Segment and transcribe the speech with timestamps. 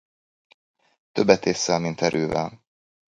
[1.11, 2.63] Többet ésszel, mint erővel.